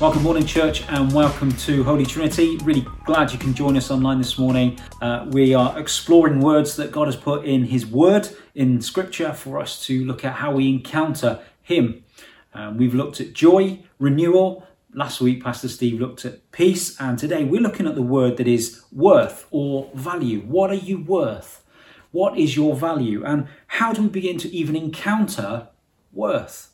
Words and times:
Well, 0.00 0.12
good 0.12 0.22
morning, 0.22 0.46
church, 0.46 0.84
and 0.90 1.12
welcome 1.12 1.50
to 1.50 1.82
Holy 1.82 2.06
Trinity. 2.06 2.56
Really 2.58 2.86
glad 3.04 3.32
you 3.32 3.38
can 3.38 3.52
join 3.52 3.76
us 3.76 3.90
online 3.90 4.18
this 4.18 4.38
morning. 4.38 4.78
Uh, 5.02 5.26
we 5.30 5.54
are 5.54 5.76
exploring 5.76 6.38
words 6.38 6.76
that 6.76 6.92
God 6.92 7.08
has 7.08 7.16
put 7.16 7.44
in 7.44 7.64
His 7.64 7.84
Word 7.84 8.28
in 8.54 8.80
Scripture 8.80 9.32
for 9.32 9.60
us 9.60 9.84
to 9.86 10.04
look 10.04 10.24
at 10.24 10.34
how 10.34 10.52
we 10.52 10.68
encounter 10.68 11.40
Him. 11.62 12.04
Um, 12.54 12.76
we've 12.76 12.94
looked 12.94 13.20
at 13.20 13.32
joy, 13.32 13.80
renewal. 13.98 14.64
Last 14.94 15.20
week, 15.20 15.42
Pastor 15.42 15.66
Steve 15.66 16.00
looked 16.00 16.24
at 16.24 16.48
peace, 16.52 16.96
and 17.00 17.18
today 17.18 17.42
we're 17.42 17.60
looking 17.60 17.88
at 17.88 17.96
the 17.96 18.02
word 18.02 18.36
that 18.36 18.46
is 18.46 18.84
worth 18.92 19.48
or 19.50 19.90
value. 19.94 20.42
What 20.42 20.70
are 20.70 20.74
you 20.74 21.02
worth? 21.02 21.64
What 22.12 22.38
is 22.38 22.54
your 22.54 22.76
value? 22.76 23.24
And 23.24 23.48
how 23.66 23.92
do 23.92 24.02
we 24.02 24.08
begin 24.10 24.38
to 24.38 24.48
even 24.54 24.76
encounter 24.76 25.70
worth? 26.12 26.70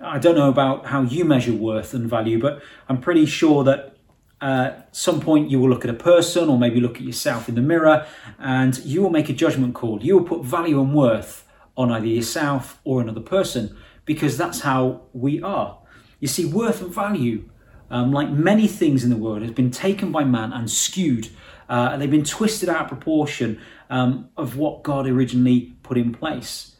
I 0.00 0.18
don't 0.18 0.36
know 0.36 0.48
about 0.48 0.86
how 0.86 1.02
you 1.02 1.24
measure 1.24 1.52
worth 1.52 1.92
and 1.92 2.08
value, 2.08 2.38
but 2.38 2.62
I'm 2.88 3.00
pretty 3.00 3.26
sure 3.26 3.64
that 3.64 3.96
uh, 4.40 4.70
at 4.74 4.96
some 4.96 5.20
point 5.20 5.50
you 5.50 5.58
will 5.58 5.68
look 5.68 5.84
at 5.84 5.90
a 5.90 5.94
person 5.94 6.48
or 6.48 6.56
maybe 6.56 6.80
look 6.80 6.96
at 6.96 7.02
yourself 7.02 7.48
in 7.48 7.56
the 7.56 7.60
mirror 7.60 8.06
and 8.38 8.78
you 8.84 9.02
will 9.02 9.10
make 9.10 9.28
a 9.28 9.32
judgment 9.32 9.74
call. 9.74 10.00
You 10.00 10.18
will 10.18 10.24
put 10.24 10.44
value 10.44 10.80
and 10.80 10.94
worth 10.94 11.48
on 11.76 11.90
either 11.90 12.06
yourself 12.06 12.80
or 12.84 13.00
another 13.00 13.20
person 13.20 13.76
because 14.04 14.36
that's 14.36 14.60
how 14.60 15.02
we 15.12 15.42
are. 15.42 15.78
You 16.20 16.28
see, 16.28 16.44
worth 16.44 16.80
and 16.80 16.94
value, 16.94 17.50
um, 17.90 18.12
like 18.12 18.30
many 18.30 18.68
things 18.68 19.02
in 19.02 19.10
the 19.10 19.16
world, 19.16 19.42
has 19.42 19.50
been 19.50 19.72
taken 19.72 20.12
by 20.12 20.22
man 20.22 20.52
and 20.52 20.70
skewed. 20.70 21.28
Uh, 21.68 21.90
and 21.92 22.00
they've 22.00 22.10
been 22.10 22.24
twisted 22.24 22.68
out 22.68 22.82
of 22.82 22.88
proportion 22.88 23.60
um, 23.90 24.30
of 24.36 24.56
what 24.56 24.84
God 24.84 25.08
originally 25.08 25.76
put 25.82 25.98
in 25.98 26.14
place 26.14 26.76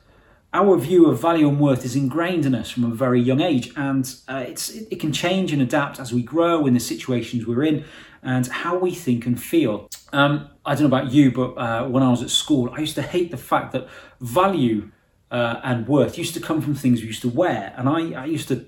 our 0.52 0.78
view 0.78 1.06
of 1.06 1.20
value 1.20 1.48
and 1.48 1.60
worth 1.60 1.84
is 1.84 1.94
ingrained 1.94 2.46
in 2.46 2.54
us 2.54 2.70
from 2.70 2.84
a 2.84 2.94
very 2.94 3.20
young 3.20 3.40
age, 3.40 3.70
and 3.76 4.14
uh, 4.28 4.44
it's, 4.46 4.70
it, 4.70 4.98
can 4.98 5.12
change 5.12 5.52
and 5.52 5.60
adapt 5.60 6.00
as 6.00 6.12
we 6.12 6.22
grow 6.22 6.66
in 6.66 6.74
the 6.74 6.80
situations 6.80 7.46
we're 7.46 7.64
in 7.64 7.84
and 8.22 8.46
how 8.46 8.76
we 8.76 8.94
think 8.94 9.26
and 9.26 9.40
feel. 9.40 9.88
Um, 10.12 10.48
I 10.64 10.74
don't 10.74 10.90
know 10.90 10.96
about 10.96 11.12
you, 11.12 11.30
but 11.30 11.52
uh, 11.52 11.86
when 11.88 12.02
I 12.02 12.10
was 12.10 12.22
at 12.22 12.30
school, 12.30 12.72
I 12.74 12.80
used 12.80 12.94
to 12.94 13.02
hate 13.02 13.30
the 13.30 13.36
fact 13.36 13.72
that 13.72 13.88
value 14.20 14.90
uh, 15.30 15.60
and 15.62 15.86
worth 15.86 16.16
used 16.16 16.34
to 16.34 16.40
come 16.40 16.62
from 16.62 16.74
things 16.74 17.02
we 17.02 17.08
used 17.08 17.22
to 17.22 17.28
wear, 17.28 17.74
and 17.76 17.88
I, 17.88 18.22
I 18.22 18.24
used 18.24 18.48
to 18.48 18.64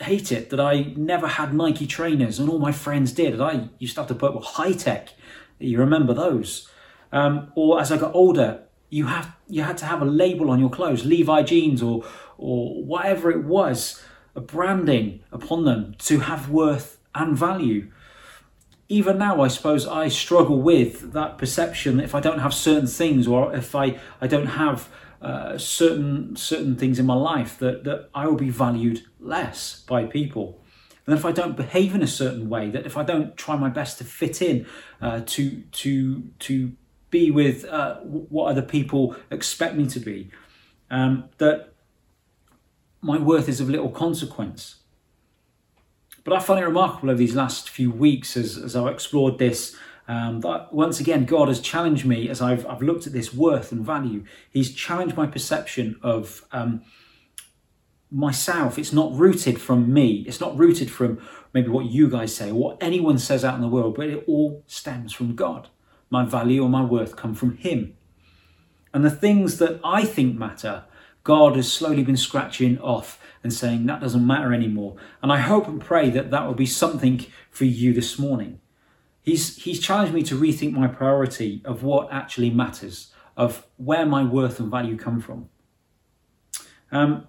hate 0.00 0.32
it 0.32 0.48
that 0.50 0.60
I 0.60 0.94
never 0.96 1.26
had 1.26 1.52
Nike 1.52 1.86
trainers, 1.86 2.38
and 2.38 2.48
all 2.48 2.58
my 2.58 2.72
friends 2.72 3.12
did, 3.12 3.34
and 3.34 3.42
I 3.42 3.68
used 3.78 3.94
to 3.96 4.00
have 4.00 4.08
to 4.08 4.14
put 4.14 4.34
with 4.34 4.44
Hi-Tec. 4.44 5.10
You 5.58 5.78
remember 5.78 6.14
those? 6.14 6.68
Um, 7.12 7.52
or 7.54 7.80
as 7.80 7.92
I 7.92 7.98
got 7.98 8.14
older, 8.14 8.62
you 8.90 9.06
have 9.06 9.34
you 9.48 9.62
had 9.62 9.78
to 9.78 9.86
have 9.86 10.02
a 10.02 10.06
label 10.06 10.50
on 10.50 10.60
your 10.60 10.70
clothes, 10.70 11.04
Levi 11.04 11.42
jeans 11.42 11.82
or 11.82 12.04
or 12.36 12.82
whatever 12.82 13.30
it 13.30 13.44
was, 13.44 14.02
a 14.34 14.40
branding 14.40 15.20
upon 15.32 15.64
them 15.64 15.94
to 15.98 16.20
have 16.20 16.48
worth 16.48 16.98
and 17.14 17.36
value. 17.36 17.90
Even 18.88 19.18
now, 19.18 19.42
I 19.42 19.48
suppose 19.48 19.86
I 19.86 20.08
struggle 20.08 20.62
with 20.62 21.12
that 21.12 21.36
perception 21.36 21.98
that 21.98 22.04
if 22.04 22.14
I 22.14 22.20
don't 22.20 22.38
have 22.38 22.54
certain 22.54 22.86
things 22.86 23.26
or 23.26 23.54
if 23.54 23.74
I, 23.74 23.98
I 24.20 24.26
don't 24.26 24.46
have 24.46 24.88
uh, 25.20 25.58
certain 25.58 26.36
certain 26.36 26.76
things 26.76 26.98
in 26.98 27.04
my 27.04 27.14
life 27.14 27.58
that, 27.58 27.84
that 27.84 28.08
I 28.14 28.26
will 28.26 28.36
be 28.36 28.50
valued 28.50 29.02
less 29.18 29.82
by 29.86 30.04
people. 30.04 30.62
And 31.06 31.16
if 31.16 31.24
I 31.24 31.32
don't 31.32 31.56
behave 31.56 31.94
in 31.94 32.02
a 32.02 32.06
certain 32.06 32.48
way, 32.48 32.70
that 32.70 32.86
if 32.86 32.96
I 32.96 33.02
don't 33.02 33.36
try 33.36 33.56
my 33.56 33.68
best 33.68 33.98
to 33.98 34.04
fit 34.04 34.40
in, 34.40 34.66
uh, 35.02 35.22
to 35.26 35.62
to 35.62 36.22
to 36.38 36.72
be 37.10 37.30
with 37.30 37.64
uh, 37.64 37.96
what 38.00 38.50
other 38.50 38.62
people 38.62 39.16
expect 39.30 39.76
me 39.76 39.86
to 39.86 40.00
be, 40.00 40.30
um, 40.90 41.24
that 41.38 41.72
my 43.00 43.18
worth 43.18 43.48
is 43.48 43.60
of 43.60 43.70
little 43.70 43.90
consequence. 43.90 44.76
But 46.24 46.34
I 46.34 46.40
find 46.40 46.60
it 46.60 46.66
remarkable 46.66 47.10
over 47.10 47.18
these 47.18 47.34
last 47.34 47.70
few 47.70 47.90
weeks 47.90 48.36
as, 48.36 48.58
as 48.58 48.76
I've 48.76 48.92
explored 48.92 49.38
this 49.38 49.76
um, 50.08 50.40
that 50.40 50.72
once 50.72 51.00
again 51.00 51.26
God 51.26 51.48
has 51.48 51.60
challenged 51.60 52.04
me 52.04 52.28
as 52.28 52.40
I've, 52.40 52.66
I've 52.66 52.82
looked 52.82 53.06
at 53.06 53.12
this 53.12 53.32
worth 53.32 53.72
and 53.72 53.84
value. 53.84 54.24
He's 54.50 54.74
challenged 54.74 55.16
my 55.16 55.26
perception 55.26 56.00
of 56.02 56.44
um, 56.50 56.82
myself. 58.10 58.78
It's 58.78 58.92
not 58.92 59.12
rooted 59.12 59.60
from 59.60 59.92
me. 59.92 60.24
It's 60.26 60.40
not 60.40 60.56
rooted 60.56 60.90
from 60.90 61.20
maybe 61.52 61.68
what 61.68 61.86
you 61.86 62.08
guys 62.08 62.34
say 62.34 62.50
or 62.50 62.54
what 62.54 62.82
anyone 62.82 63.18
says 63.18 63.44
out 63.44 63.54
in 63.54 63.60
the 63.60 63.68
world, 63.68 63.94
but 63.96 64.08
it 64.08 64.24
all 64.26 64.64
stems 64.66 65.12
from 65.12 65.34
God 65.34 65.68
my 66.10 66.24
value 66.24 66.62
or 66.62 66.68
my 66.68 66.82
worth 66.82 67.16
come 67.16 67.34
from 67.34 67.56
Him. 67.56 67.96
And 68.92 69.04
the 69.04 69.10
things 69.10 69.58
that 69.58 69.80
I 69.84 70.04
think 70.04 70.36
matter, 70.36 70.84
God 71.24 71.56
has 71.56 71.70
slowly 71.70 72.02
been 72.02 72.16
scratching 72.16 72.78
off 72.78 73.20
and 73.42 73.52
saying 73.52 73.86
that 73.86 74.00
doesn't 74.00 74.26
matter 74.26 74.52
anymore. 74.54 74.96
And 75.22 75.30
I 75.30 75.38
hope 75.38 75.68
and 75.68 75.80
pray 75.80 76.10
that 76.10 76.30
that 76.30 76.46
will 76.46 76.54
be 76.54 76.66
something 76.66 77.24
for 77.50 77.64
you 77.64 77.92
this 77.92 78.18
morning. 78.18 78.60
He's, 79.22 79.62
he's 79.62 79.80
challenged 79.80 80.14
me 80.14 80.22
to 80.22 80.40
rethink 80.40 80.72
my 80.72 80.86
priority 80.86 81.60
of 81.64 81.82
what 81.82 82.08
actually 82.10 82.50
matters, 82.50 83.12
of 83.36 83.66
where 83.76 84.06
my 84.06 84.24
worth 84.24 84.58
and 84.58 84.70
value 84.70 84.96
come 84.96 85.20
from. 85.20 85.50
Um, 86.90 87.26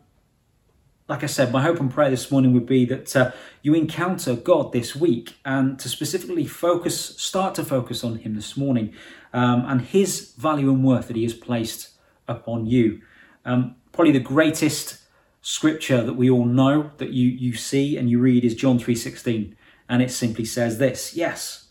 like 1.09 1.23
I 1.23 1.25
said, 1.25 1.51
my 1.51 1.63
hope 1.63 1.79
and 1.79 1.91
prayer 1.91 2.11
this 2.11 2.29
morning 2.29 2.53
would 2.53 2.67
be 2.67 2.85
that 2.85 3.15
uh, 3.15 3.31
you 3.63 3.73
encounter 3.73 4.35
God 4.35 4.71
this 4.71 4.95
week 4.95 5.37
and 5.43 5.79
to 5.79 5.89
specifically 5.89 6.45
focus, 6.45 7.19
start 7.19 7.55
to 7.55 7.65
focus 7.65 8.03
on 8.03 8.17
Him 8.17 8.35
this 8.35 8.55
morning 8.55 8.93
um, 9.33 9.65
and 9.67 9.81
His 9.81 10.33
value 10.33 10.69
and 10.69 10.83
worth 10.83 11.07
that 11.07 11.15
He 11.15 11.23
has 11.23 11.33
placed 11.33 11.89
upon 12.27 12.67
you. 12.67 13.01
Um, 13.43 13.75
probably 13.91 14.13
the 14.13 14.19
greatest 14.19 14.99
scripture 15.41 16.03
that 16.03 16.13
we 16.13 16.29
all 16.29 16.45
know 16.45 16.91
that 16.97 17.09
you, 17.09 17.27
you 17.27 17.55
see 17.55 17.97
and 17.97 18.07
you 18.07 18.19
read 18.19 18.45
is 18.45 18.53
John 18.53 18.77
3.16 18.77 19.55
and 19.89 20.03
it 20.03 20.11
simply 20.11 20.45
says 20.45 20.77
this, 20.77 21.15
yes, 21.15 21.69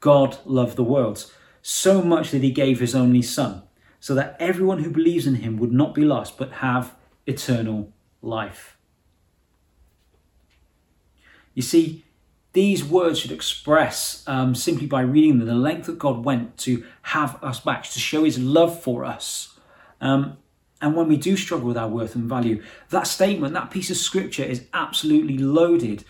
God 0.00 0.38
loved 0.44 0.74
the 0.74 0.82
world 0.82 1.30
so 1.62 2.02
much 2.02 2.32
that 2.32 2.42
He 2.42 2.50
gave 2.50 2.80
His 2.80 2.96
only 2.96 3.22
Son 3.22 3.62
so 4.00 4.16
that 4.16 4.36
everyone 4.40 4.82
who 4.82 4.90
believes 4.90 5.28
in 5.28 5.36
Him 5.36 5.58
would 5.58 5.70
not 5.70 5.94
be 5.94 6.04
lost 6.04 6.36
but 6.36 6.54
have 6.54 6.96
eternal 7.24 7.92
life. 8.20 8.78
You 11.54 11.62
see, 11.62 12.04
these 12.52 12.84
words 12.84 13.20
should 13.20 13.32
express 13.32 14.24
um, 14.26 14.54
simply 14.54 14.86
by 14.86 15.02
reading 15.02 15.38
them 15.38 15.46
the 15.46 15.54
length 15.54 15.86
that 15.86 15.98
God 15.98 16.24
went 16.24 16.56
to 16.58 16.84
have 17.02 17.42
us 17.44 17.60
back, 17.60 17.84
to 17.84 18.00
show 18.00 18.24
his 18.24 18.38
love 18.38 18.82
for 18.82 19.04
us. 19.04 19.58
Um, 20.00 20.38
and 20.80 20.96
when 20.96 21.08
we 21.08 21.16
do 21.16 21.36
struggle 21.36 21.68
with 21.68 21.76
our 21.76 21.88
worth 21.88 22.14
and 22.14 22.24
value, 22.24 22.62
that 22.88 23.06
statement, 23.06 23.54
that 23.54 23.70
piece 23.70 23.90
of 23.90 23.96
scripture 23.96 24.42
is 24.42 24.66
absolutely 24.72 25.38
loaded, 25.38 26.04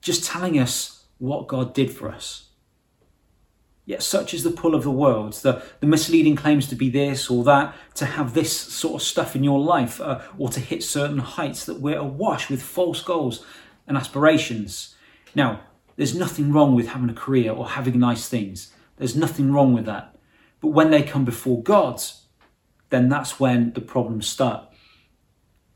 just 0.00 0.24
telling 0.24 0.58
us 0.58 1.04
what 1.18 1.46
God 1.46 1.72
did 1.72 1.90
for 1.90 2.08
us. 2.10 2.46
Yet, 3.86 4.02
such 4.02 4.34
is 4.34 4.42
the 4.42 4.50
pull 4.50 4.74
of 4.74 4.82
the 4.82 4.90
world, 4.90 5.32
the, 5.34 5.62
the 5.80 5.86
misleading 5.86 6.36
claims 6.36 6.66
to 6.68 6.74
be 6.74 6.90
this 6.90 7.30
or 7.30 7.42
that, 7.44 7.74
to 7.94 8.04
have 8.04 8.34
this 8.34 8.54
sort 8.54 9.00
of 9.00 9.06
stuff 9.06 9.34
in 9.34 9.42
your 9.42 9.60
life, 9.60 9.98
uh, 9.98 10.20
or 10.36 10.50
to 10.50 10.60
hit 10.60 10.82
certain 10.82 11.18
heights, 11.18 11.64
that 11.64 11.80
we're 11.80 11.96
awash 11.96 12.50
with 12.50 12.60
false 12.60 13.00
goals 13.00 13.46
and 13.88 13.96
aspirations. 13.96 14.94
Now, 15.34 15.62
there's 15.96 16.14
nothing 16.14 16.52
wrong 16.52 16.76
with 16.76 16.88
having 16.88 17.10
a 17.10 17.14
career 17.14 17.50
or 17.50 17.70
having 17.70 17.98
nice 17.98 18.28
things. 18.28 18.72
There's 18.98 19.16
nothing 19.16 19.52
wrong 19.52 19.72
with 19.74 19.86
that. 19.86 20.16
But 20.60 20.68
when 20.68 20.90
they 20.90 21.02
come 21.02 21.24
before 21.24 21.62
God, 21.62 22.00
then 22.90 23.08
that's 23.08 23.40
when 23.40 23.72
the 23.72 23.80
problems 23.80 24.26
start. 24.26 24.64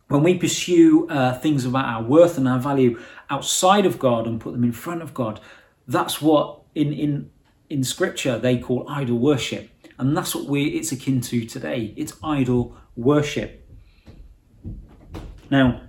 When 0.09 0.23
we 0.23 0.37
pursue 0.37 1.09
uh, 1.09 1.39
things 1.39 1.65
about 1.65 1.87
our 1.87 2.03
worth 2.03 2.37
and 2.37 2.47
our 2.47 2.59
value 2.59 3.01
outside 3.31 3.87
of 3.87 3.99
God 3.99 4.27
and 4.27 4.41
put 4.41 4.53
them 4.53 4.65
in 4.65 4.73
front 4.73 5.03
of 5.03 5.15
God, 5.15 5.41
that's 5.89 6.21
what 6.21 6.61
in, 6.75 6.93
in, 6.93 7.31
in 7.71 7.83
scripture 7.83 8.39
they 8.39 8.59
call 8.59 8.87
idol 8.89 9.19
worship. 9.19 9.71
And 9.99 10.17
that's 10.17 10.35
what 10.35 10.47
we 10.47 10.67
it's 10.67 10.93
akin 10.93 11.21
to 11.23 11.47
today. 11.47 11.95
It's 11.97 12.15
idol 12.23 12.77
worship. 12.97 13.69
Now, 15.51 15.83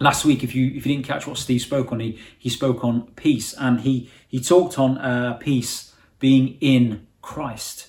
last 0.00 0.24
week, 0.24 0.42
if 0.42 0.54
you 0.54 0.66
if 0.68 0.86
you 0.86 0.94
didn't 0.94 1.06
catch 1.06 1.26
what 1.26 1.38
Steve 1.38 1.60
spoke 1.60 1.92
on, 1.92 2.00
he 2.00 2.18
he 2.38 2.48
spoke 2.48 2.84
on 2.84 3.08
peace, 3.16 3.54
and 3.54 3.80
he 3.80 4.10
he 4.28 4.40
talked 4.40 4.78
on 4.78 4.98
uh, 4.98 5.34
peace 5.34 5.94
being 6.18 6.56
in 6.60 7.06
Christ. 7.22 7.88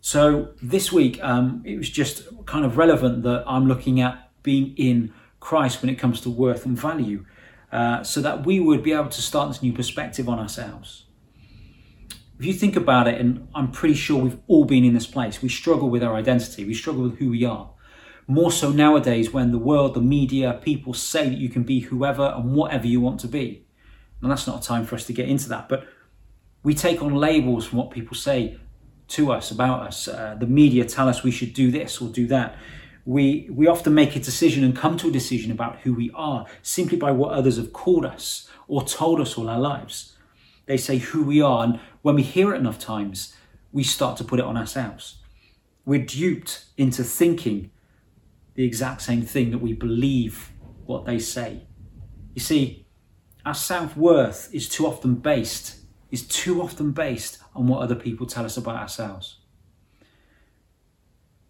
So 0.00 0.50
this 0.62 0.92
week, 0.92 1.22
um, 1.22 1.62
it 1.64 1.76
was 1.78 1.88
just 1.88 2.24
kind 2.46 2.64
of 2.64 2.76
relevant 2.76 3.22
that 3.22 3.44
I'm 3.46 3.66
looking 3.66 4.00
at 4.00 4.30
being 4.42 4.74
in 4.76 5.14
Christ 5.40 5.80
when 5.80 5.88
it 5.88 5.96
comes 5.96 6.20
to 6.22 6.30
worth 6.30 6.66
and 6.66 6.78
value, 6.78 7.24
uh, 7.72 8.02
so 8.02 8.20
that 8.20 8.44
we 8.44 8.60
would 8.60 8.82
be 8.82 8.92
able 8.92 9.08
to 9.08 9.22
start 9.22 9.48
this 9.48 9.62
new 9.62 9.72
perspective 9.72 10.28
on 10.28 10.38
ourselves. 10.38 11.04
If 12.38 12.44
you 12.44 12.52
think 12.52 12.76
about 12.76 13.06
it, 13.06 13.20
and 13.20 13.48
I'm 13.54 13.70
pretty 13.70 13.94
sure 13.94 14.20
we've 14.20 14.38
all 14.48 14.64
been 14.64 14.84
in 14.84 14.92
this 14.92 15.06
place, 15.06 15.40
we 15.40 15.48
struggle 15.48 15.88
with 15.88 16.02
our 16.02 16.14
identity, 16.14 16.64
we 16.64 16.74
struggle 16.74 17.04
with 17.04 17.18
who 17.18 17.30
we 17.30 17.44
are 17.44 17.70
more 18.26 18.50
so 18.50 18.70
nowadays 18.70 19.32
when 19.32 19.50
the 19.52 19.58
world, 19.58 19.94
the 19.94 20.00
media, 20.00 20.60
people 20.62 20.94
say 20.94 21.28
that 21.28 21.38
you 21.38 21.48
can 21.48 21.62
be 21.62 21.80
whoever 21.80 22.32
and 22.36 22.54
whatever 22.54 22.86
you 22.86 23.00
want 23.00 23.20
to 23.20 23.28
be. 23.28 23.66
And 24.22 24.30
that's 24.30 24.46
not 24.46 24.64
a 24.64 24.66
time 24.66 24.86
for 24.86 24.94
us 24.94 25.06
to 25.06 25.12
get 25.12 25.28
into 25.28 25.48
that. 25.50 25.68
But 25.68 25.86
we 26.62 26.74
take 26.74 27.02
on 27.02 27.14
labels 27.14 27.66
from 27.66 27.78
what 27.78 27.90
people 27.90 28.16
say 28.16 28.58
to 29.08 29.32
us 29.32 29.50
about 29.50 29.86
us. 29.86 30.08
Uh, 30.08 30.36
the 30.38 30.46
media 30.46 30.84
tell 30.84 31.08
us 31.08 31.22
we 31.22 31.30
should 31.30 31.52
do 31.52 31.70
this 31.70 32.00
or 32.00 32.08
do 32.08 32.26
that. 32.28 32.56
we, 33.04 33.48
we 33.50 33.66
often 33.66 33.94
make 33.94 34.16
a 34.16 34.20
decision 34.20 34.64
and 34.64 34.76
come 34.76 34.96
to 34.98 35.08
a 35.08 35.12
decision 35.12 35.52
about 35.52 35.80
who 35.80 35.92
we 35.92 36.10
are 36.14 36.46
simply 36.62 36.96
by 36.96 37.10
what 37.10 37.32
others 37.32 37.56
have 37.56 37.72
called 37.72 38.04
us 38.04 38.48
or 38.66 38.82
told 38.82 39.20
us 39.20 39.36
all 39.36 39.48
our 39.48 39.60
lives. 39.60 40.16
They 40.66 40.78
say 40.78 40.98
who 40.98 41.22
we 41.22 41.42
are, 41.42 41.64
and 41.64 41.80
when 42.00 42.14
we 42.14 42.22
hear 42.22 42.54
it 42.54 42.58
enough 42.58 42.78
times, 42.78 43.34
we 43.72 43.82
start 43.82 44.16
to 44.18 44.24
put 44.24 44.38
it 44.38 44.44
on 44.46 44.56
ourselves. 44.56 45.16
We're 45.84 46.04
duped 46.04 46.64
into 46.78 47.04
thinking 47.04 47.70
the 48.54 48.64
exact 48.64 49.02
same 49.02 49.22
thing 49.22 49.50
that 49.50 49.58
we 49.58 49.72
believe 49.72 50.52
what 50.86 51.04
they 51.04 51.18
say. 51.18 51.66
You 52.34 52.40
see, 52.40 52.86
our 53.44 53.54
self 53.54 53.96
worth 53.96 54.48
is 54.52 54.68
too 54.68 54.86
often 54.86 55.16
based, 55.16 55.76
is 56.10 56.26
too 56.26 56.62
often 56.62 56.92
based 56.92 57.38
on 57.54 57.66
what 57.66 57.80
other 57.80 57.94
people 57.94 58.26
tell 58.26 58.44
us 58.44 58.56
about 58.56 58.76
ourselves. 58.76 59.38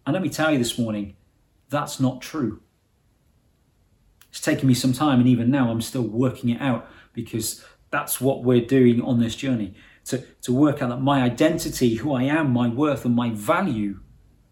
And 0.05 0.13
let 0.13 0.21
me 0.21 0.29
tell 0.29 0.51
you 0.51 0.57
this 0.57 0.77
morning, 0.77 1.15
that's 1.69 1.99
not 1.99 2.21
true. 2.21 2.61
It's 4.29 4.41
taken 4.41 4.67
me 4.67 4.73
some 4.73 4.93
time, 4.93 5.19
and 5.19 5.29
even 5.29 5.49
now 5.49 5.71
I'm 5.71 5.81
still 5.81 6.03
working 6.03 6.49
it 6.49 6.61
out 6.61 6.87
because 7.13 7.63
that's 7.89 8.19
what 8.19 8.43
we're 8.43 8.65
doing 8.65 9.01
on 9.01 9.19
this 9.19 9.35
journey 9.35 9.73
to, 10.05 10.19
to 10.41 10.53
work 10.53 10.81
out 10.81 10.89
that 10.89 11.01
my 11.01 11.21
identity, 11.21 11.95
who 11.95 12.13
I 12.13 12.23
am, 12.23 12.51
my 12.51 12.67
worth, 12.67 13.05
and 13.05 13.15
my 13.15 13.31
value, 13.31 13.99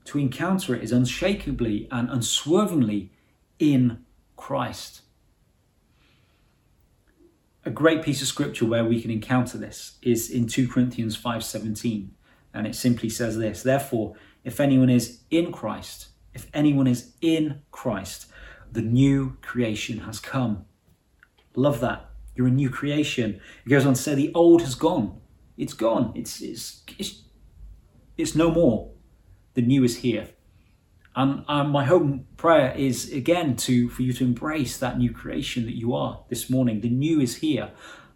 to 0.05 0.19
encounter 0.19 0.75
it 0.75 0.83
is 0.83 0.91
unshakably 0.91 1.88
and 1.91 2.09
unswervingly 2.09 3.11
in 3.59 4.03
Christ. 4.35 5.01
A 7.65 7.69
great 7.69 8.03
piece 8.03 8.21
of 8.21 8.27
scripture 8.27 8.65
where 8.65 8.83
we 8.83 9.01
can 9.01 9.09
encounter 9.09 9.57
this 9.57 9.97
is 10.01 10.29
in 10.29 10.47
2 10.47 10.67
Corinthians 10.67 11.15
5:17 11.15 12.09
and 12.53 12.67
it 12.67 12.75
simply 12.75 13.09
says 13.09 13.38
this 13.38 13.63
therefore 13.63 14.15
if 14.44 14.59
anyone 14.59 14.89
is 14.89 15.21
in 15.29 15.51
Christ 15.51 16.09
if 16.33 16.47
anyone 16.53 16.88
is 16.88 17.13
in 17.21 17.61
Christ 17.71 18.25
the 18.71 18.81
new 18.81 19.38
creation 19.41 20.00
has 20.00 20.19
come. 20.19 20.65
Love 21.55 21.79
that. 21.79 22.09
You're 22.35 22.47
a 22.47 22.51
new 22.51 22.69
creation. 22.69 23.39
It 23.65 23.69
goes 23.69 23.85
on 23.85 23.94
to 23.94 24.01
say 24.01 24.15
the 24.15 24.33
old 24.33 24.61
has 24.61 24.75
gone. 24.75 25.21
It's 25.55 25.73
gone. 25.73 26.11
It's 26.15 26.41
it's 26.41 26.83
it's, 26.97 27.21
it's 28.17 28.35
no 28.35 28.51
more 28.51 28.93
the 29.53 29.61
new 29.61 29.83
is 29.83 29.97
here 29.97 30.27
and 31.15 31.45
um, 31.47 31.69
my 31.69 31.85
hope 31.85 32.19
prayer 32.38 32.73
is 32.75 33.11
again 33.11 33.55
to 33.55 33.89
for 33.89 34.01
you 34.01 34.13
to 34.13 34.23
embrace 34.23 34.77
that 34.77 34.97
new 34.97 35.11
creation 35.11 35.65
that 35.65 35.75
you 35.75 35.94
are 35.94 36.23
this 36.29 36.50
morning. 36.50 36.81
The 36.81 36.89
new 36.89 37.19
is 37.19 37.38
here. 37.38 37.71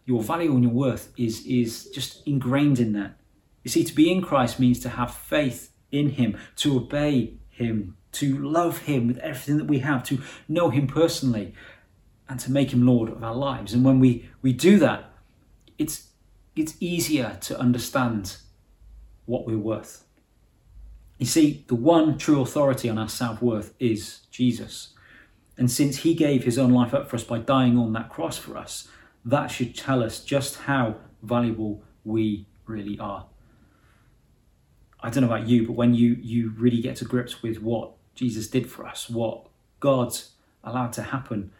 Your 0.05 0.23
value 0.23 0.51
and 0.53 0.63
your 0.63 0.73
worth 0.73 1.13
is 1.15 1.45
is 1.45 1.89
just 1.91 2.25
ingrained 2.25 2.79
in 2.79 2.93
that. 2.93 3.17
You 3.63 3.69
see, 3.69 3.83
to 3.83 3.93
be 3.93 4.11
in 4.11 4.21
Christ 4.21 4.59
means 4.59 4.79
to 4.79 4.89
have 4.89 5.13
faith 5.13 5.73
in 5.91 6.11
Him, 6.11 6.37
to 6.57 6.77
obey 6.77 7.35
Him, 7.49 7.97
to 8.13 8.37
love 8.39 8.79
Him 8.79 9.07
with 9.07 9.17
everything 9.19 9.57
that 9.57 9.65
we 9.65 9.79
have, 9.79 10.03
to 10.05 10.21
know 10.47 10.69
Him 10.69 10.87
personally, 10.87 11.53
and 12.27 12.39
to 12.39 12.51
make 12.51 12.71
Him 12.71 12.85
Lord 12.85 13.09
of 13.09 13.23
our 13.23 13.35
lives. 13.35 13.73
And 13.73 13.85
when 13.85 13.99
we 13.99 14.27
we 14.41 14.53
do 14.53 14.79
that, 14.79 15.11
it's 15.77 16.07
it's 16.55 16.75
easier 16.79 17.37
to 17.41 17.59
understand 17.59 18.37
what 19.25 19.45
we're 19.45 19.59
worth. 19.59 20.06
You 21.17 21.25
see, 21.25 21.65
the 21.67 21.75
one 21.75 22.17
true 22.17 22.41
authority 22.41 22.89
on 22.89 22.97
our 22.97 23.09
self 23.09 23.41
worth 23.41 23.73
is 23.79 24.21
Jesus. 24.29 24.93
And 25.57 25.71
since 25.71 25.97
he 25.97 26.13
gave 26.13 26.43
his 26.43 26.59
own 26.59 26.71
life 26.71 26.93
up 26.93 27.09
for 27.09 27.15
us 27.15 27.23
by 27.23 27.39
dying 27.39 27.77
on 27.77 27.93
that 27.93 28.09
cross 28.09 28.37
for 28.37 28.55
us, 28.57 28.87
that 29.25 29.47
should 29.47 29.75
tell 29.75 30.03
us 30.03 30.23
just 30.23 30.57
how 30.61 30.97
valuable 31.23 31.81
we 32.05 32.45
really 32.67 32.99
are. 32.99 33.25
I 34.99 35.09
don't 35.09 35.23
know 35.23 35.33
about 35.33 35.47
you, 35.47 35.65
but 35.65 35.73
when 35.73 35.93
you, 35.93 36.17
you 36.21 36.53
really 36.57 36.81
get 36.81 36.95
to 36.97 37.05
grips 37.05 37.41
with 37.41 37.61
what 37.61 37.93
Jesus 38.13 38.47
did 38.47 38.69
for 38.69 38.85
us, 38.85 39.09
what 39.09 39.47
God's 39.79 40.31
allowed 40.63 40.93
to 40.93 41.03
happen, 41.03 41.51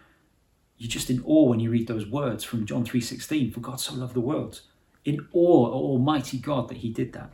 you're 0.78 0.90
just 0.90 1.10
in 1.10 1.24
awe 1.26 1.46
when 1.46 1.60
you 1.60 1.72
read 1.72 1.88
those 1.88 2.06
words 2.06 2.44
from 2.44 2.66
John 2.66 2.86
3:16, 2.86 3.52
for 3.52 3.60
God 3.62 3.80
so 3.80 3.96
loved 3.96 4.14
the 4.14 4.22
world. 4.22 4.62
In 5.06 5.28
awe 5.32 5.72
Almighty 5.72 6.38
God 6.38 6.68
that 6.70 6.78
He 6.78 6.90
did 6.90 7.14
that 7.14 7.34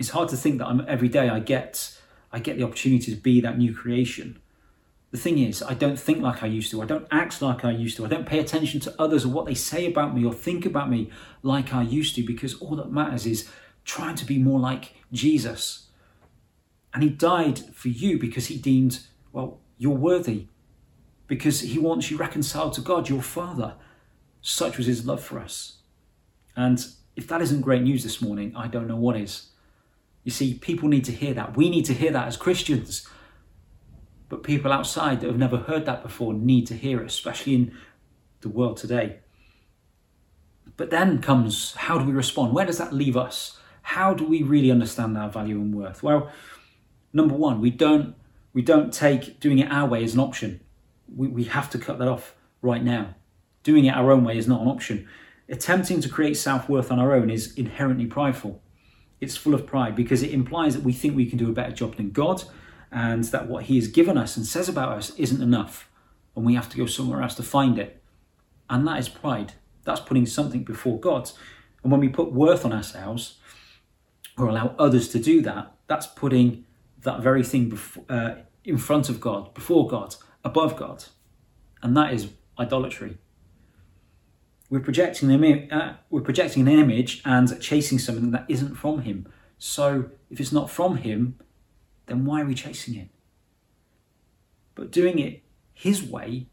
it's 0.00 0.08
hard 0.08 0.30
to 0.30 0.36
think 0.36 0.58
that 0.58 0.66
I'm 0.66 0.82
every 0.88 1.08
day 1.08 1.28
I 1.28 1.40
get 1.40 1.96
I 2.32 2.38
get 2.38 2.56
the 2.56 2.64
opportunity 2.64 3.14
to 3.14 3.20
be 3.20 3.40
that 3.42 3.58
new 3.58 3.74
creation. 3.74 4.40
The 5.10 5.18
thing 5.18 5.38
is, 5.38 5.62
I 5.62 5.74
don't 5.74 5.98
think 5.98 6.22
like 6.22 6.42
I 6.42 6.46
used 6.46 6.70
to. 6.70 6.80
I 6.80 6.86
don't 6.86 7.06
act 7.10 7.42
like 7.42 7.64
I 7.64 7.72
used 7.72 7.96
to. 7.98 8.06
I 8.06 8.08
don't 8.08 8.26
pay 8.26 8.38
attention 8.38 8.80
to 8.80 8.94
others 8.98 9.24
or 9.24 9.28
what 9.28 9.44
they 9.44 9.54
say 9.54 9.86
about 9.86 10.14
me 10.14 10.24
or 10.24 10.32
think 10.32 10.64
about 10.64 10.88
me 10.88 11.10
like 11.42 11.74
I 11.74 11.82
used 11.82 12.14
to 12.14 12.22
because 12.22 12.54
all 12.60 12.76
that 12.76 12.90
matters 12.90 13.26
is 13.26 13.50
trying 13.84 14.14
to 14.14 14.24
be 14.24 14.38
more 14.38 14.58
like 14.58 14.94
Jesus. 15.12 15.88
And 16.94 17.02
he 17.02 17.10
died 17.10 17.58
for 17.58 17.88
you 17.88 18.18
because 18.18 18.46
he 18.46 18.56
deemed, 18.56 19.00
well, 19.32 19.60
you're 19.76 19.92
worthy. 19.92 20.46
Because 21.26 21.60
he 21.60 21.78
wants 21.78 22.10
you 22.10 22.16
reconciled 22.16 22.72
to 22.74 22.80
God, 22.80 23.08
your 23.08 23.22
Father. 23.22 23.74
Such 24.40 24.78
was 24.78 24.86
his 24.86 25.04
love 25.04 25.22
for 25.22 25.38
us. 25.40 25.78
And 26.56 26.86
if 27.16 27.26
that 27.26 27.42
isn't 27.42 27.60
great 27.60 27.82
news 27.82 28.02
this 28.02 28.22
morning, 28.22 28.54
I 28.56 28.68
don't 28.68 28.88
know 28.88 28.96
what 28.96 29.16
is. 29.16 29.49
You 30.24 30.30
see, 30.30 30.54
people 30.54 30.88
need 30.88 31.04
to 31.06 31.12
hear 31.12 31.34
that. 31.34 31.56
We 31.56 31.70
need 31.70 31.84
to 31.86 31.94
hear 31.94 32.12
that 32.12 32.28
as 32.28 32.36
Christians. 32.36 33.08
But 34.28 34.42
people 34.42 34.72
outside 34.72 35.20
that 35.20 35.26
have 35.26 35.38
never 35.38 35.58
heard 35.58 35.86
that 35.86 36.02
before 36.02 36.34
need 36.34 36.66
to 36.68 36.74
hear 36.74 37.00
it, 37.00 37.06
especially 37.06 37.54
in 37.54 37.76
the 38.42 38.48
world 38.48 38.76
today. 38.76 39.20
But 40.76 40.90
then 40.90 41.20
comes 41.20 41.74
how 41.74 41.98
do 41.98 42.04
we 42.04 42.12
respond? 42.12 42.54
Where 42.54 42.66
does 42.66 42.78
that 42.78 42.92
leave 42.92 43.16
us? 43.16 43.58
How 43.82 44.14
do 44.14 44.24
we 44.24 44.42
really 44.42 44.70
understand 44.70 45.16
our 45.16 45.30
value 45.30 45.56
and 45.56 45.74
worth? 45.74 46.02
Well, 46.02 46.30
number 47.12 47.34
one, 47.34 47.60
we 47.60 47.70
don't 47.70 48.14
we 48.52 48.62
don't 48.62 48.92
take 48.92 49.40
doing 49.40 49.58
it 49.58 49.70
our 49.70 49.88
way 49.88 50.04
as 50.04 50.14
an 50.14 50.20
option. 50.20 50.60
We, 51.14 51.28
we 51.28 51.44
have 51.44 51.70
to 51.70 51.78
cut 51.78 51.98
that 51.98 52.08
off 52.08 52.34
right 52.62 52.82
now. 52.82 53.14
Doing 53.62 53.86
it 53.86 53.94
our 53.94 54.10
own 54.10 54.24
way 54.24 54.38
is 54.38 54.48
not 54.48 54.62
an 54.62 54.68
option. 54.68 55.08
Attempting 55.48 56.00
to 56.02 56.08
create 56.08 56.36
self 56.36 56.68
worth 56.68 56.92
on 56.92 56.98
our 56.98 57.12
own 57.14 57.30
is 57.30 57.54
inherently 57.54 58.06
prideful 58.06 58.62
it's 59.20 59.36
full 59.36 59.54
of 59.54 59.66
pride 59.66 59.94
because 59.94 60.22
it 60.22 60.32
implies 60.32 60.74
that 60.74 60.84
we 60.84 60.92
think 60.92 61.14
we 61.14 61.26
can 61.26 61.38
do 61.38 61.48
a 61.48 61.52
better 61.52 61.72
job 61.72 61.96
than 61.96 62.10
God 62.10 62.44
and 62.90 63.24
that 63.24 63.48
what 63.48 63.64
He 63.64 63.76
has 63.76 63.88
given 63.88 64.16
us 64.16 64.36
and 64.36 64.46
says 64.46 64.68
about 64.68 64.96
us 64.96 65.10
isn't 65.16 65.42
enough 65.42 65.90
and 66.34 66.44
we 66.44 66.54
have 66.54 66.68
to 66.70 66.76
go 66.76 66.86
somewhere 66.86 67.22
else 67.22 67.34
to 67.34 67.42
find 67.42 67.78
it. 67.78 68.02
And 68.68 68.86
that 68.86 68.98
is 68.98 69.08
pride. 69.08 69.54
That's 69.84 70.00
putting 70.00 70.26
something 70.26 70.64
before 70.64 70.98
God. 70.98 71.30
And 71.82 71.90
when 71.90 72.00
we 72.00 72.08
put 72.08 72.32
worth 72.32 72.64
on 72.64 72.72
ourselves 72.72 73.38
or 74.38 74.46
allow 74.46 74.74
others 74.78 75.08
to 75.08 75.18
do 75.18 75.42
that, 75.42 75.74
that's 75.86 76.06
putting 76.06 76.64
that 77.02 77.20
very 77.20 77.42
thing 77.42 77.68
before, 77.68 78.04
uh, 78.08 78.34
in 78.64 78.78
front 78.78 79.08
of 79.08 79.20
God, 79.20 79.52
before 79.54 79.88
God, 79.88 80.14
above 80.44 80.76
God. 80.76 81.04
And 81.82 81.96
that 81.96 82.12
is 82.12 82.28
idolatry 82.58 83.18
we're 84.70 84.80
projecting 84.80 85.30
an, 85.30 85.70
uh, 85.72 85.96
we're 86.08 86.20
projecting 86.20 86.66
an 86.66 86.68
image 86.78 87.20
and 87.24 87.60
chasing 87.60 87.98
something 87.98 88.30
that 88.30 88.46
isn't 88.48 88.76
from 88.76 89.02
him. 89.02 89.28
So 89.58 90.10
if 90.30 90.40
it's 90.40 90.52
not 90.52 90.70
from 90.70 90.98
him, 90.98 91.38
then 92.06 92.24
why 92.24 92.40
are 92.40 92.46
we 92.46 92.54
chasing 92.54 92.94
it? 92.94 93.08
But 94.76 94.90
doing 94.90 95.18
it 95.18 95.42
his 95.74 96.02
way 96.02 96.46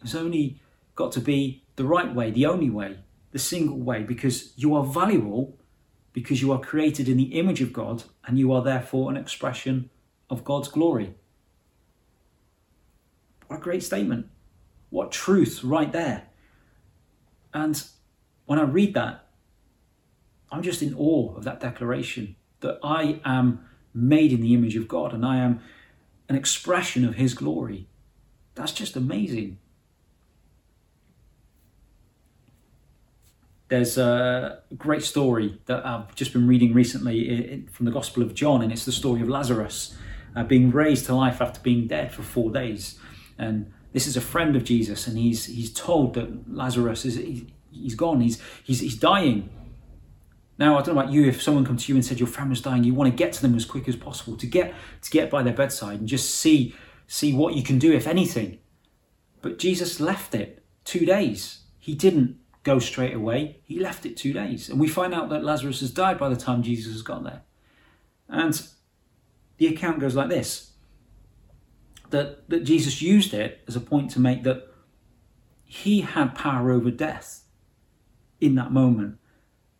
has 0.00 0.14
only 0.14 0.60
got 0.96 1.12
to 1.12 1.20
be 1.20 1.62
the 1.76 1.84
right 1.84 2.12
way, 2.12 2.30
the 2.30 2.46
only 2.46 2.68
way, 2.68 2.98
the 3.30 3.38
single 3.38 3.78
way, 3.78 4.02
because 4.02 4.52
you 4.56 4.74
are 4.74 4.84
valuable, 4.84 5.56
because 6.12 6.42
you 6.42 6.52
are 6.52 6.58
created 6.58 7.08
in 7.08 7.16
the 7.16 7.38
image 7.38 7.62
of 7.62 7.72
God, 7.72 8.04
and 8.26 8.38
you 8.38 8.52
are 8.52 8.62
therefore 8.62 9.10
an 9.10 9.16
expression 9.16 9.88
of 10.28 10.44
God's 10.44 10.68
glory. 10.68 11.14
What 13.46 13.58
a 13.58 13.60
great 13.60 13.82
statement. 13.82 14.26
What 14.90 15.12
truth 15.12 15.62
right 15.62 15.92
there. 15.92 16.28
And 17.54 17.82
when 18.46 18.58
I 18.58 18.62
read 18.62 18.94
that, 18.94 19.26
I'm 20.50 20.62
just 20.62 20.82
in 20.82 20.94
awe 20.94 21.34
of 21.36 21.44
that 21.44 21.60
declaration 21.60 22.36
that 22.60 22.78
I 22.82 23.20
am 23.24 23.64
made 23.94 24.32
in 24.32 24.40
the 24.40 24.54
image 24.54 24.76
of 24.76 24.88
God 24.88 25.12
and 25.12 25.24
I 25.24 25.38
am 25.38 25.60
an 26.28 26.36
expression 26.36 27.04
of 27.04 27.14
His 27.14 27.34
glory. 27.34 27.88
That's 28.54 28.72
just 28.72 28.96
amazing. 28.96 29.58
There's 33.68 33.96
a 33.96 34.60
great 34.76 35.02
story 35.02 35.58
that 35.64 35.86
I've 35.86 36.14
just 36.14 36.34
been 36.34 36.46
reading 36.46 36.74
recently 36.74 37.66
from 37.72 37.86
the 37.86 37.90
Gospel 37.90 38.22
of 38.22 38.34
John, 38.34 38.60
and 38.60 38.70
it's 38.70 38.84
the 38.84 38.92
story 38.92 39.22
of 39.22 39.30
Lazarus 39.30 39.96
uh, 40.36 40.44
being 40.44 40.70
raised 40.70 41.06
to 41.06 41.14
life 41.14 41.40
after 41.40 41.58
being 41.60 41.86
dead 41.86 42.12
for 42.12 42.22
four 42.22 42.50
days. 42.50 42.98
And 43.38 43.72
this 43.92 44.06
is 44.06 44.16
a 44.16 44.20
friend 44.20 44.56
of 44.56 44.64
Jesus, 44.64 45.06
and 45.06 45.18
he's 45.18 45.46
he's 45.46 45.72
told 45.72 46.14
that 46.14 46.52
Lazarus 46.52 47.04
is 47.04 47.44
he's 47.70 47.94
gone. 47.94 48.20
He's 48.20 48.40
he's 48.64 48.80
he's 48.80 48.96
dying. 48.96 49.50
Now 50.58 50.78
I 50.78 50.82
don't 50.82 50.94
know 50.94 51.02
about 51.02 51.12
you. 51.12 51.26
If 51.26 51.42
someone 51.42 51.64
come 51.64 51.76
to 51.76 51.92
you 51.92 51.96
and 51.96 52.04
said 52.04 52.18
your 52.18 52.26
friend 52.26 52.50
was 52.50 52.60
dying, 52.60 52.84
you 52.84 52.94
want 52.94 53.10
to 53.10 53.16
get 53.16 53.32
to 53.34 53.42
them 53.42 53.54
as 53.54 53.64
quick 53.64 53.88
as 53.88 53.96
possible 53.96 54.36
to 54.36 54.46
get 54.46 54.74
to 55.02 55.10
get 55.10 55.30
by 55.30 55.42
their 55.42 55.54
bedside 55.54 56.00
and 56.00 56.08
just 56.08 56.34
see 56.34 56.74
see 57.06 57.34
what 57.34 57.54
you 57.54 57.62
can 57.62 57.78
do, 57.78 57.92
if 57.92 58.06
anything. 58.06 58.58
But 59.42 59.58
Jesus 59.58 60.00
left 60.00 60.34
it 60.34 60.64
two 60.84 61.04
days. 61.04 61.60
He 61.78 61.94
didn't 61.94 62.38
go 62.62 62.78
straight 62.78 63.14
away. 63.14 63.60
He 63.64 63.78
left 63.78 64.06
it 64.06 64.16
two 64.16 64.32
days, 64.32 64.70
and 64.70 64.80
we 64.80 64.88
find 64.88 65.12
out 65.12 65.28
that 65.30 65.44
Lazarus 65.44 65.80
has 65.80 65.90
died 65.90 66.18
by 66.18 66.28
the 66.28 66.36
time 66.36 66.62
Jesus 66.62 66.92
has 66.92 67.02
got 67.02 67.24
there. 67.24 67.42
And 68.28 68.66
the 69.58 69.66
account 69.66 70.00
goes 70.00 70.14
like 70.14 70.28
this: 70.28 70.71
that, 72.12 72.48
that 72.48 72.64
Jesus 72.64 73.02
used 73.02 73.34
it 73.34 73.60
as 73.66 73.74
a 73.74 73.80
point 73.80 74.10
to 74.12 74.20
make 74.20 74.44
that 74.44 74.68
he 75.64 76.02
had 76.02 76.34
power 76.34 76.70
over 76.70 76.90
death 76.90 77.44
in 78.40 78.54
that 78.54 78.72
moment. 78.72 79.18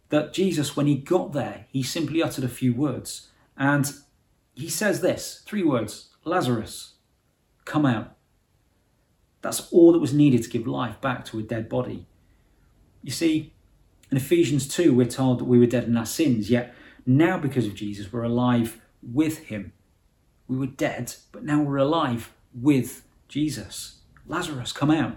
That 0.08 0.32
Jesus, 0.32 0.76
when 0.76 0.86
he 0.86 0.96
got 0.96 1.32
there, 1.32 1.66
he 1.70 1.82
simply 1.82 2.22
uttered 2.22 2.44
a 2.44 2.48
few 2.48 2.74
words. 2.74 3.28
And 3.56 3.90
he 4.54 4.68
says 4.68 5.00
this 5.00 5.42
three 5.46 5.62
words 5.62 6.10
Lazarus, 6.24 6.94
come 7.64 7.86
out. 7.86 8.16
That's 9.42 9.72
all 9.72 9.92
that 9.92 9.98
was 9.98 10.14
needed 10.14 10.42
to 10.44 10.50
give 10.50 10.66
life 10.66 11.00
back 11.00 11.24
to 11.26 11.38
a 11.38 11.42
dead 11.42 11.68
body. 11.68 12.06
You 13.02 13.10
see, 13.10 13.52
in 14.10 14.16
Ephesians 14.16 14.68
2, 14.68 14.94
we're 14.94 15.06
told 15.06 15.40
that 15.40 15.44
we 15.44 15.58
were 15.58 15.66
dead 15.66 15.84
in 15.84 15.96
our 15.96 16.06
sins, 16.06 16.48
yet 16.48 16.74
now 17.04 17.38
because 17.38 17.66
of 17.66 17.74
Jesus, 17.74 18.12
we're 18.12 18.22
alive 18.22 18.80
with 19.02 19.46
him. 19.46 19.72
We 20.52 20.58
were 20.58 20.66
dead, 20.66 21.14
but 21.32 21.44
now 21.44 21.62
we're 21.62 21.78
alive 21.78 22.34
with 22.52 23.06
Jesus. 23.26 24.00
Lazarus, 24.26 24.70
come 24.70 24.90
out. 24.90 25.16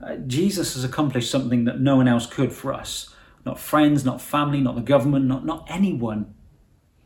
Uh, 0.00 0.14
Jesus 0.18 0.74
has 0.74 0.84
accomplished 0.84 1.32
something 1.32 1.64
that 1.64 1.80
no 1.80 1.96
one 1.96 2.06
else 2.06 2.26
could 2.26 2.52
for 2.52 2.72
us. 2.72 3.12
Not 3.44 3.58
friends, 3.58 4.04
not 4.04 4.20
family, 4.20 4.60
not 4.60 4.76
the 4.76 4.80
government, 4.80 5.24
not, 5.24 5.44
not 5.44 5.66
anyone. 5.68 6.36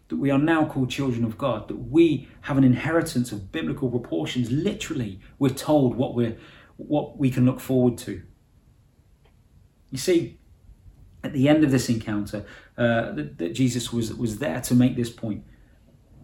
That 0.09 0.17
we 0.17 0.31
are 0.31 0.39
now 0.39 0.67
called 0.67 0.91
children 0.91 1.25
of 1.25 1.39
God, 1.39 1.69
that 1.69 1.77
we 1.77 2.29
have 2.43 2.59
an 2.59 2.65
inheritance 2.65 3.33
of 3.33 3.51
biblical 3.51 3.89
proportions. 3.89 4.53
Literally, 4.53 5.19
we're 5.39 5.49
told 5.49 5.97
what, 5.97 6.15
we're, 6.15 6.37
what 6.77 7.17
we 7.17 7.31
can 7.31 7.47
look 7.47 7.61
forward 7.61 7.97
to. 8.01 8.21
You 9.91 9.99
see, 9.99 10.39
at 11.25 11.33
the 11.33 11.49
end 11.49 11.65
of 11.65 11.71
this 11.71 11.89
encounter, 11.89 12.45
uh, 12.77 13.13
that, 13.13 13.39
that 13.39 13.55
Jesus 13.55 13.95
was, 13.95 14.13
was 14.13 14.41
there 14.41 14.61
to 14.61 14.75
make 14.75 14.95
this 14.95 15.09
point. 15.09 15.43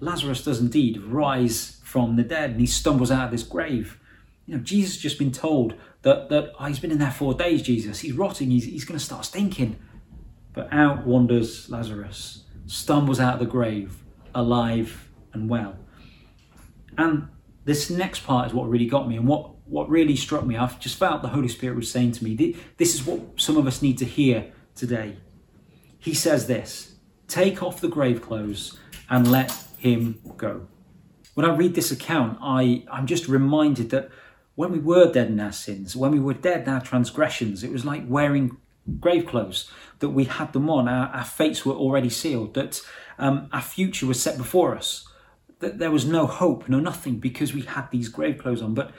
Lazarus 0.02 0.42
does 0.42 0.58
indeed 0.58 1.00
rise 1.00 1.80
from 1.84 2.16
the 2.16 2.24
dead 2.24 2.50
and 2.50 2.60
he 2.60 2.66
stumbles 2.66 3.12
out 3.12 3.26
of 3.26 3.30
this 3.30 3.44
grave. 3.44 4.00
You 4.46 4.56
know, 4.56 4.62
Jesus 4.62 4.96
just 4.96 5.16
been 5.16 5.30
told 5.30 5.74
that, 6.02 6.28
that 6.28 6.52
oh, 6.58 6.64
he's 6.64 6.80
been 6.80 6.90
in 6.90 6.98
there 6.98 7.12
four 7.12 7.34
days, 7.34 7.62
Jesus. 7.62 8.00
He's 8.00 8.12
rotting, 8.12 8.50
he's, 8.50 8.64
he's 8.64 8.84
going 8.84 8.98
to 8.98 9.04
start 9.04 9.24
stinking. 9.24 9.76
But 10.54 10.72
out 10.72 11.06
wanders 11.06 11.70
Lazarus, 11.70 12.42
stumbles 12.66 13.20
out 13.20 13.34
of 13.34 13.40
the 13.40 13.46
grave, 13.46 14.02
alive 14.34 15.08
and 15.32 15.48
well. 15.48 15.76
And 16.98 17.28
this 17.64 17.88
next 17.88 18.24
part 18.24 18.48
is 18.48 18.52
what 18.52 18.68
really 18.68 18.86
got 18.86 19.08
me 19.08 19.16
and 19.16 19.28
what, 19.28 19.50
what 19.66 19.88
really 19.88 20.16
struck 20.16 20.44
me. 20.44 20.56
I've 20.56 20.80
just 20.80 20.98
felt 20.98 21.22
the 21.22 21.28
Holy 21.28 21.46
Spirit 21.46 21.76
was 21.76 21.88
saying 21.88 22.12
to 22.12 22.24
me, 22.24 22.56
this 22.76 22.96
is 22.96 23.06
what 23.06 23.20
some 23.40 23.56
of 23.56 23.68
us 23.68 23.80
need 23.80 23.98
to 23.98 24.04
hear 24.04 24.50
today. 24.74 25.18
He 26.00 26.12
says 26.12 26.48
this 26.48 26.96
Take 27.28 27.62
off 27.62 27.80
the 27.80 27.88
grave 27.88 28.20
clothes 28.20 28.76
and 29.08 29.30
let 29.30 29.52
him 29.78 30.20
go. 30.36 30.68
When 31.34 31.46
I 31.46 31.54
read 31.54 31.74
this 31.74 31.90
account, 31.90 32.38
I, 32.42 32.84
I'm 32.90 33.06
just 33.06 33.26
reminded 33.28 33.90
that 33.90 34.10
when 34.54 34.70
we 34.70 34.78
were 34.78 35.10
dead 35.10 35.28
in 35.28 35.40
our 35.40 35.52
sins, 35.52 35.96
when 35.96 36.12
we 36.12 36.20
were 36.20 36.34
dead 36.34 36.62
in 36.62 36.68
our 36.68 36.80
transgressions, 36.80 37.64
it 37.64 37.72
was 37.72 37.84
like 37.84 38.04
wearing 38.06 38.58
grave 39.00 39.26
clothes, 39.26 39.70
that 40.00 40.10
we 40.10 40.24
had 40.24 40.52
them 40.52 40.68
on, 40.68 40.88
our, 40.88 41.06
our 41.08 41.24
fates 41.24 41.64
were 41.64 41.74
already 41.74 42.10
sealed, 42.10 42.54
that 42.54 42.80
um, 43.18 43.48
our 43.52 43.62
future 43.62 44.06
was 44.06 44.20
set 44.20 44.36
before 44.36 44.76
us, 44.76 45.08
that 45.60 45.78
there 45.78 45.90
was 45.90 46.04
no 46.04 46.26
hope, 46.26 46.68
no 46.68 46.80
nothing, 46.80 47.18
because 47.18 47.54
we 47.54 47.62
had 47.62 47.90
these 47.90 48.08
grave 48.08 48.38
clothes 48.38 48.60
on. 48.60 48.74
But 48.74 48.90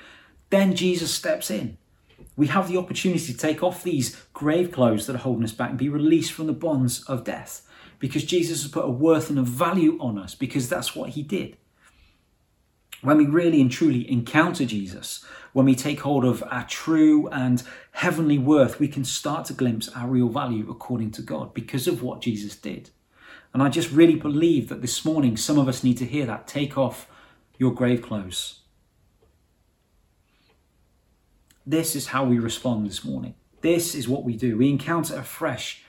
then 0.49 0.75
Jesus 0.75 1.13
steps 1.13 1.51
in. 1.51 1.77
We 2.35 2.47
have 2.47 2.67
the 2.67 2.77
opportunity 2.77 3.31
to 3.31 3.37
take 3.37 3.63
off 3.63 3.83
these 3.83 4.15
grave 4.33 4.71
clothes 4.71 5.07
that 5.07 5.15
are 5.15 5.19
holding 5.19 5.43
us 5.43 5.51
back 5.51 5.69
and 5.69 5.79
be 5.79 5.89
released 5.89 6.33
from 6.33 6.47
the 6.47 6.53
bonds 6.53 7.03
of 7.03 7.23
death 7.23 7.67
because 7.99 8.23
Jesus 8.23 8.63
has 8.63 8.71
put 8.71 8.85
a 8.85 8.89
worth 8.89 9.29
and 9.29 9.39
a 9.39 9.43
value 9.43 9.97
on 10.01 10.17
us 10.17 10.35
because 10.35 10.67
that's 10.67 10.95
what 10.95 11.11
he 11.11 11.23
did. 11.23 11.57
When 13.01 13.17
we 13.17 13.25
really 13.25 13.59
and 13.59 13.71
truly 13.71 14.09
encounter 14.09 14.65
Jesus, 14.65 15.25
when 15.51 15.65
we 15.65 15.75
take 15.75 15.99
hold 15.99 16.23
of 16.23 16.43
our 16.49 16.65
true 16.65 17.27
and 17.29 17.61
heavenly 17.91 18.37
worth, 18.37 18.79
we 18.79 18.87
can 18.87 19.03
start 19.03 19.45
to 19.45 19.53
glimpse 19.53 19.89
our 19.89 20.07
real 20.07 20.29
value 20.29 20.69
according 20.69 21.11
to 21.11 21.21
God 21.21 21.53
because 21.53 21.87
of 21.87 22.01
what 22.01 22.21
Jesus 22.21 22.55
did. 22.55 22.89
And 23.53 23.61
I 23.61 23.69
just 23.69 23.91
really 23.91 24.15
believe 24.15 24.69
that 24.69 24.81
this 24.81 25.05
morning 25.05 25.37
some 25.37 25.59
of 25.59 25.67
us 25.67 25.83
need 25.83 25.97
to 25.99 26.05
hear 26.05 26.25
that. 26.25 26.47
Take 26.47 26.77
off 26.77 27.07
your 27.57 27.73
grave 27.73 28.01
clothes. 28.01 28.62
This 31.65 31.95
is 31.95 32.07
how 32.07 32.25
we 32.25 32.39
respond 32.39 32.85
this 32.85 33.03
morning. 33.03 33.35
This 33.61 33.95
is 33.95 34.07
what 34.07 34.23
we 34.23 34.35
do. 34.35 34.57
We 34.57 34.69
encounter 34.69 35.15
afresh 35.15 35.83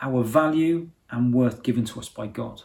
our 0.00 0.22
value 0.22 0.90
and 1.10 1.34
worth 1.34 1.62
given 1.62 1.84
to 1.86 2.00
us 2.00 2.08
by 2.08 2.26
God 2.26 2.62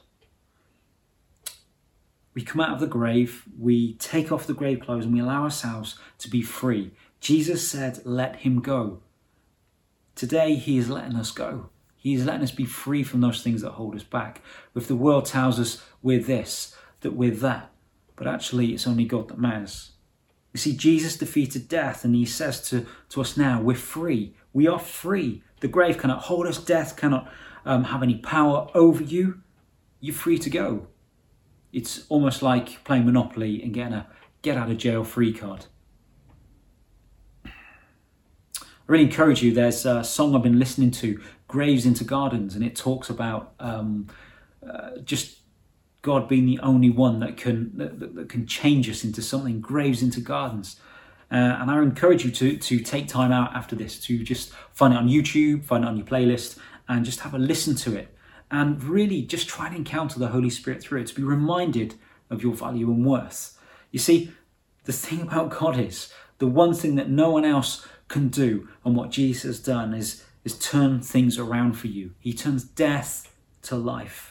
we 2.39 2.45
come 2.45 2.61
out 2.61 2.73
of 2.73 2.79
the 2.79 2.87
grave, 2.87 3.43
we 3.59 3.95
take 3.95 4.31
off 4.31 4.47
the 4.47 4.53
grave 4.53 4.79
clothes, 4.79 5.03
and 5.03 5.13
we 5.13 5.19
allow 5.19 5.43
ourselves 5.43 5.97
to 6.19 6.29
be 6.29 6.41
free. 6.41 6.91
Jesus 7.19 7.67
said, 7.67 7.99
Let 8.05 8.37
him 8.37 8.61
go. 8.61 9.01
Today, 10.15 10.55
he 10.55 10.77
is 10.77 10.89
letting 10.89 11.17
us 11.17 11.31
go. 11.31 11.69
He 11.97 12.13
is 12.13 12.25
letting 12.25 12.43
us 12.43 12.51
be 12.51 12.63
free 12.63 13.03
from 13.03 13.19
those 13.19 13.43
things 13.43 13.61
that 13.61 13.71
hold 13.71 13.93
us 13.93 14.03
back. 14.03 14.41
If 14.73 14.87
the 14.87 14.95
world 14.95 15.25
tells 15.25 15.59
us 15.59 15.83
we're 16.01 16.21
this, 16.21 16.73
that 17.01 17.11
we're 17.11 17.31
that, 17.31 17.71
but 18.15 18.25
actually 18.25 18.73
it's 18.73 18.87
only 18.87 19.03
God 19.03 19.27
that 19.27 19.37
matters. 19.37 19.91
You 20.53 20.59
see, 20.59 20.75
Jesus 20.75 21.17
defeated 21.17 21.67
death, 21.67 22.03
and 22.03 22.15
he 22.15 22.25
says 22.25 22.67
to, 22.69 22.85
to 23.09 23.21
us 23.21 23.37
now, 23.37 23.61
We're 23.61 23.75
free. 23.75 24.35
We 24.53 24.67
are 24.67 24.79
free. 24.79 25.43
The 25.59 25.67
grave 25.67 25.97
cannot 25.97 26.23
hold 26.23 26.47
us, 26.47 26.57
death 26.57 26.95
cannot 26.95 27.31
um, 27.65 27.85
have 27.85 28.01
any 28.01 28.15
power 28.15 28.67
over 28.73 29.03
you. 29.03 29.41
You're 29.99 30.15
free 30.15 30.37
to 30.39 30.49
go. 30.49 30.87
It's 31.71 32.05
almost 32.09 32.41
like 32.41 32.83
playing 32.83 33.05
Monopoly 33.05 33.61
and 33.61 33.73
getting 33.73 33.93
a 33.93 34.07
get 34.41 34.57
out 34.57 34.71
of 34.71 34.77
jail 34.77 35.03
free 35.03 35.33
card. 35.33 35.65
I 37.45 37.51
really 38.87 39.03
encourage 39.03 39.43
you. 39.43 39.53
There's 39.53 39.85
a 39.85 40.03
song 40.03 40.35
I've 40.35 40.43
been 40.43 40.57
listening 40.57 40.91
to, 40.91 41.21
Graves 41.47 41.85
into 41.85 42.03
Gardens, 42.03 42.55
and 42.55 42.63
it 42.63 42.75
talks 42.75 43.09
about 43.09 43.53
um, 43.59 44.07
uh, 44.67 44.97
just 45.03 45.38
God 46.01 46.27
being 46.27 46.45
the 46.45 46.59
only 46.59 46.89
one 46.89 47.19
that 47.19 47.37
can 47.37 47.71
that, 47.77 48.15
that, 48.15 48.29
can 48.29 48.47
change 48.47 48.89
us 48.89 49.03
into 49.03 49.21
something. 49.21 49.59
Graves 49.61 50.01
into 50.01 50.21
Gardens. 50.21 50.79
Uh, 51.31 51.35
and 51.35 51.69
I 51.69 51.81
encourage 51.81 52.25
you 52.25 52.31
to 52.31 52.57
to 52.57 52.79
take 52.79 53.07
time 53.07 53.31
out 53.31 53.55
after 53.55 53.75
this 53.75 53.99
to 54.01 54.23
just 54.23 54.51
find 54.71 54.93
it 54.93 54.97
on 54.97 55.07
YouTube, 55.07 55.63
find 55.63 55.83
it 55.83 55.87
on 55.87 55.97
your 55.97 56.05
playlist, 56.05 56.57
and 56.87 57.05
just 57.05 57.21
have 57.21 57.33
a 57.33 57.39
listen 57.39 57.75
to 57.75 57.95
it 57.95 58.15
and 58.51 58.83
really 58.83 59.21
just 59.21 59.47
try 59.47 59.67
and 59.67 59.75
encounter 59.75 60.19
the 60.19 60.29
Holy 60.29 60.49
Spirit 60.49 60.81
through 60.81 61.01
it 61.01 61.07
to 61.07 61.15
be 61.15 61.23
reminded 61.23 61.95
of 62.29 62.41
your 62.41 62.53
value 62.53 62.89
and 62.89 63.05
worth. 63.05 63.57
You 63.91 63.99
see, 63.99 64.31
the 64.85 64.93
thing 64.93 65.21
about 65.21 65.57
God 65.57 65.79
is 65.79 66.11
the 66.39 66.47
one 66.47 66.73
thing 66.73 66.95
that 66.95 67.09
no 67.09 67.29
one 67.29 67.45
else 67.45 67.87
can 68.07 68.29
do, 68.29 68.67
and 68.83 68.95
what 68.95 69.11
Jesus 69.11 69.43
has 69.43 69.59
done 69.59 69.93
is, 69.93 70.23
is 70.43 70.57
turn 70.57 71.01
things 71.01 71.37
around 71.37 71.73
for 71.73 71.87
you. 71.87 72.11
He 72.19 72.33
turns 72.33 72.63
death 72.63 73.31
to 73.63 73.75
life. 73.75 74.28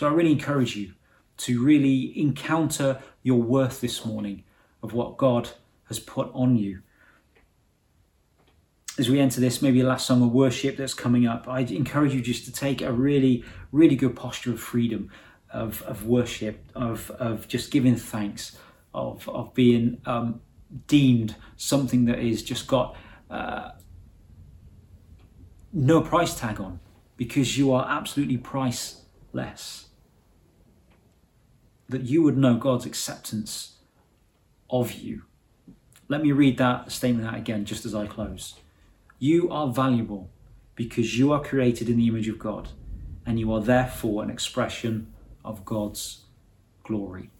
So 0.00 0.06
I 0.06 0.12
really 0.12 0.32
encourage 0.32 0.76
you 0.76 0.94
to 1.36 1.62
really 1.62 2.18
encounter 2.18 3.02
your 3.22 3.42
worth 3.42 3.82
this 3.82 4.02
morning 4.06 4.44
of 4.82 4.94
what 4.94 5.18
God 5.18 5.50
has 5.88 5.98
put 5.98 6.30
on 6.32 6.56
you 6.56 6.80
as 8.98 9.10
we 9.10 9.20
enter 9.20 9.42
this, 9.42 9.60
maybe 9.60 9.82
last 9.82 10.06
song 10.06 10.22
of 10.22 10.32
worship 10.32 10.78
that's 10.78 10.94
coming 10.94 11.26
up, 11.26 11.46
I 11.46 11.60
encourage 11.60 12.14
you 12.14 12.22
just 12.22 12.46
to 12.46 12.50
take 12.50 12.80
a 12.80 12.90
really, 12.90 13.44
really 13.72 13.94
good 13.94 14.16
posture 14.16 14.52
of 14.52 14.60
freedom, 14.60 15.10
of, 15.52 15.82
of 15.82 16.06
worship, 16.06 16.64
of, 16.74 17.10
of 17.10 17.46
just 17.46 17.70
giving 17.70 17.96
thanks, 17.96 18.56
of, 18.94 19.28
of 19.28 19.52
being 19.52 20.00
um, 20.06 20.40
deemed 20.86 21.36
something 21.58 22.06
that 22.06 22.20
is 22.20 22.42
just 22.42 22.66
got 22.66 22.96
uh, 23.28 23.72
no 25.74 26.00
price 26.00 26.34
tag 26.40 26.58
on 26.58 26.80
because 27.18 27.58
you 27.58 27.70
are 27.74 27.86
absolutely 27.86 28.38
priceless. 28.38 29.88
That 31.90 32.02
you 32.02 32.22
would 32.22 32.36
know 32.36 32.54
God's 32.54 32.86
acceptance 32.86 33.76
of 34.70 34.92
you. 34.92 35.22
Let 36.08 36.22
me 36.22 36.32
read 36.32 36.56
that 36.58 36.90
statement 36.92 37.26
out 37.26 37.36
again 37.36 37.64
just 37.64 37.84
as 37.84 37.94
I 37.94 38.06
close. 38.06 38.54
You 39.18 39.50
are 39.50 39.68
valuable 39.72 40.30
because 40.76 41.18
you 41.18 41.32
are 41.32 41.42
created 41.42 41.88
in 41.88 41.96
the 41.96 42.08
image 42.08 42.28
of 42.28 42.38
God 42.38 42.70
and 43.26 43.38
you 43.38 43.52
are 43.52 43.60
therefore 43.60 44.22
an 44.22 44.30
expression 44.30 45.12
of 45.44 45.64
God's 45.64 46.24
glory. 46.84 47.30